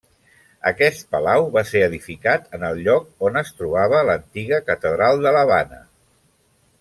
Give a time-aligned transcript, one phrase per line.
[0.69, 5.83] Aquest palau va ser edificat en el lloc on es trobava l'antiga catedral de l'Havana.